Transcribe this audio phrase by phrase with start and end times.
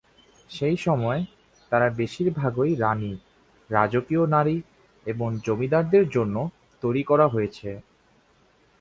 [0.49, 1.21] সেই সময়ে,
[1.71, 3.13] তারা বেশিরভাগই রাণী,
[3.69, 4.57] রাজকীয় নারী
[5.05, 6.35] এবং জমিদারদের জন্য
[6.83, 7.69] তৈরী করা হয়েছে।